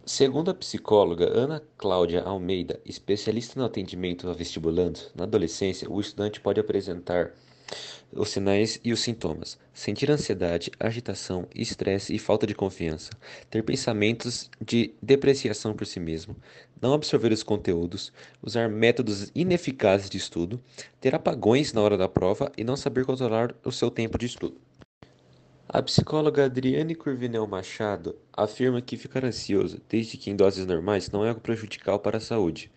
Segundo 0.04 0.50
a 0.50 0.54
psicóloga 0.54 1.28
Ana 1.28 1.62
Cláudia 1.76 2.22
Almeida, 2.22 2.80
especialista 2.84 3.58
no 3.58 3.66
atendimento 3.66 4.28
a 4.28 4.32
vestibulandos, 4.32 5.10
na 5.14 5.24
adolescência 5.24 5.90
o 5.90 6.00
estudante 6.00 6.40
pode 6.40 6.60
apresentar 6.60 7.32
os 8.14 8.28
sinais 8.28 8.78
e 8.84 8.92
os 8.92 9.00
sintomas: 9.00 9.58
sentir 9.72 10.10
ansiedade, 10.10 10.70
agitação, 10.78 11.46
estresse 11.54 12.14
e 12.14 12.18
falta 12.18 12.46
de 12.46 12.54
confiança, 12.54 13.10
ter 13.50 13.62
pensamentos 13.62 14.50
de 14.60 14.94
depreciação 15.02 15.74
por 15.74 15.86
si 15.86 15.98
mesmo, 15.98 16.36
não 16.80 16.92
absorver 16.92 17.32
os 17.32 17.42
conteúdos, 17.42 18.12
usar 18.42 18.68
métodos 18.68 19.30
ineficazes 19.34 20.10
de 20.10 20.18
estudo, 20.18 20.60
ter 21.00 21.14
apagões 21.14 21.72
na 21.72 21.80
hora 21.80 21.96
da 21.96 22.08
prova 22.08 22.50
e 22.56 22.64
não 22.64 22.76
saber 22.76 23.04
controlar 23.04 23.54
o 23.64 23.72
seu 23.72 23.90
tempo 23.90 24.18
de 24.18 24.26
estudo. 24.26 24.60
A 25.74 25.80
psicóloga 25.82 26.44
Adriane 26.44 26.94
Curvinel 26.94 27.46
Machado 27.46 28.14
afirma 28.30 28.82
que 28.82 28.98
ficar 28.98 29.24
ansioso, 29.24 29.80
desde 29.88 30.18
que 30.18 30.30
em 30.30 30.36
doses 30.36 30.66
normais, 30.66 31.10
não 31.10 31.24
é 31.24 31.30
algo 31.30 31.40
prejudicial 31.40 31.98
para 31.98 32.18
a 32.18 32.20
saúde. 32.20 32.70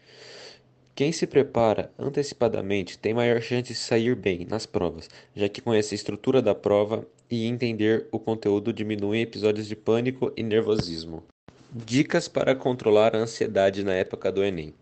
Quem 0.96 1.12
se 1.12 1.28
prepara 1.28 1.92
antecipadamente 2.00 2.98
tem 2.98 3.14
maior 3.14 3.42
chance 3.42 3.64
de 3.64 3.76
sair 3.76 4.16
bem 4.16 4.48
nas 4.50 4.66
provas, 4.66 5.10
já 5.36 5.50
que 5.50 5.60
conhece 5.60 5.94
a 5.94 5.98
estrutura 5.98 6.42
da 6.42 6.56
prova 6.56 7.06
e 7.30 7.46
entender 7.48 8.08
o 8.14 8.18
conteúdo 8.18 8.72
diminui 8.72 9.20
episódios 9.20 9.68
de 9.68 9.76
pânico 9.76 10.32
e 10.38 10.42
nervosismo. 10.42 11.22
Dicas 11.70 12.30
para 12.30 12.56
controlar 12.56 13.14
a 13.14 13.20
ansiedade 13.20 13.84
na 13.84 13.94
época 13.94 14.32
do 14.32 14.42
Enem. 14.42 14.74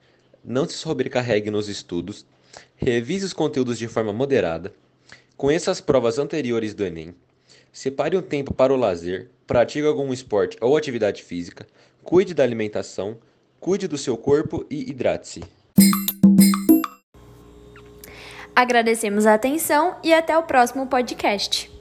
Não 0.45 0.69
se 0.69 0.75
sobrecarregue 0.75 1.49
nos 1.49 1.67
estudos, 1.67 2.27
revise 2.75 3.25
os 3.25 3.33
conteúdos 3.33 3.79
de 3.79 3.87
forma 3.87 4.13
moderada, 4.13 4.71
conheça 5.35 5.71
as 5.71 5.81
provas 5.81 6.19
anteriores 6.19 6.75
do 6.75 6.85
Enem, 6.85 7.15
separe 7.71 8.15
um 8.15 8.21
tempo 8.21 8.53
para 8.53 8.71
o 8.71 8.77
lazer, 8.77 9.31
pratique 9.47 9.87
algum 9.87 10.13
esporte 10.13 10.57
ou 10.61 10.77
atividade 10.77 11.23
física, 11.23 11.65
cuide 12.03 12.35
da 12.35 12.43
alimentação, 12.43 13.17
cuide 13.59 13.87
do 13.87 13.97
seu 13.97 14.15
corpo 14.15 14.63
e 14.69 14.91
hidrate-se. 14.91 15.41
Agradecemos 18.55 19.25
a 19.25 19.33
atenção 19.33 19.95
e 20.03 20.13
até 20.13 20.37
o 20.37 20.43
próximo 20.43 20.85
podcast. 20.85 21.72